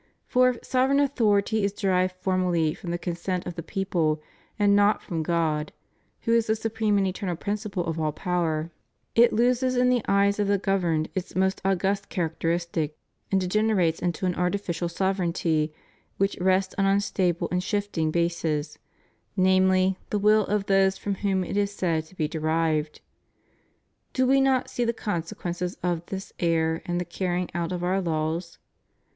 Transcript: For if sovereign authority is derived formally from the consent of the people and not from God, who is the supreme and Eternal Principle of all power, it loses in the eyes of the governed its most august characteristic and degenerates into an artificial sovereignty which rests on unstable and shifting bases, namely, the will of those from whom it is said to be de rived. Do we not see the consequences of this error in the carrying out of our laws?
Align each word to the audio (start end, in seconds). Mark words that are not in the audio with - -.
For 0.25 0.49
if 0.49 0.65
sovereign 0.65 0.99
authority 0.99 1.63
is 1.63 1.73
derived 1.73 2.15
formally 2.21 2.73
from 2.73 2.89
the 2.89 2.97
consent 2.97 3.45
of 3.45 3.53
the 3.53 3.61
people 3.61 4.19
and 4.57 4.75
not 4.75 5.03
from 5.03 5.21
God, 5.21 5.71
who 6.21 6.33
is 6.33 6.47
the 6.47 6.55
supreme 6.55 6.97
and 6.97 7.05
Eternal 7.05 7.35
Principle 7.35 7.85
of 7.85 7.99
all 7.99 8.11
power, 8.11 8.71
it 9.13 9.31
loses 9.31 9.75
in 9.75 9.89
the 9.89 10.01
eyes 10.07 10.39
of 10.39 10.47
the 10.47 10.57
governed 10.57 11.07
its 11.13 11.35
most 11.35 11.61
august 11.63 12.09
characteristic 12.09 12.97
and 13.31 13.39
degenerates 13.39 13.99
into 14.01 14.25
an 14.25 14.33
artificial 14.33 14.89
sovereignty 14.89 15.71
which 16.17 16.35
rests 16.41 16.73
on 16.79 16.87
unstable 16.87 17.47
and 17.51 17.61
shifting 17.61 18.09
bases, 18.09 18.79
namely, 19.37 19.99
the 20.09 20.17
will 20.17 20.47
of 20.47 20.65
those 20.65 20.97
from 20.97 21.13
whom 21.13 21.43
it 21.43 21.55
is 21.55 21.71
said 21.71 22.05
to 22.07 22.15
be 22.15 22.27
de 22.27 22.39
rived. 22.39 23.01
Do 24.13 24.25
we 24.25 24.41
not 24.41 24.67
see 24.67 24.83
the 24.83 24.93
consequences 24.93 25.77
of 25.83 26.03
this 26.07 26.33
error 26.39 26.81
in 26.85 26.97
the 26.97 27.05
carrying 27.05 27.51
out 27.53 27.71
of 27.71 27.83
our 27.83 28.01
laws? 28.01 28.57